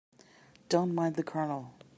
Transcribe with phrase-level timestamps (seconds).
[0.67, 1.75] Don't mind the Colonel.